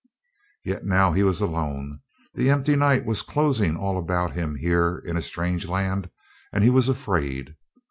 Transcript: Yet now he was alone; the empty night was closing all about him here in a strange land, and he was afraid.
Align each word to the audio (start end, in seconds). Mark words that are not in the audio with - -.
Yet 0.65 0.83
now 0.83 1.11
he 1.11 1.21
was 1.21 1.41
alone; 1.41 1.99
the 2.33 2.49
empty 2.49 2.75
night 2.75 3.05
was 3.05 3.21
closing 3.21 3.77
all 3.77 3.99
about 3.99 4.33
him 4.33 4.55
here 4.55 4.97
in 4.97 5.15
a 5.15 5.21
strange 5.21 5.67
land, 5.67 6.09
and 6.51 6.63
he 6.63 6.71
was 6.71 6.87
afraid. 6.87 7.55